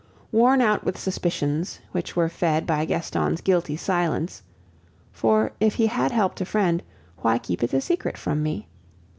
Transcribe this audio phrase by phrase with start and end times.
[0.31, 4.41] Worn out with suspicions, which were fed by Gaston's guilty silence
[5.11, 6.81] (for, if he had helped a friend,
[7.19, 8.67] why keep it a secret from me?)